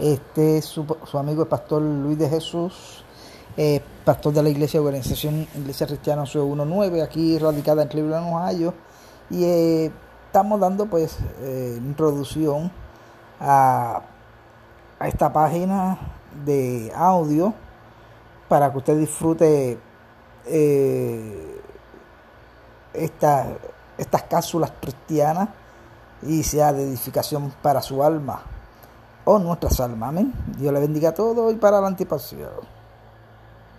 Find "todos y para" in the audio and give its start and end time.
31.14-31.80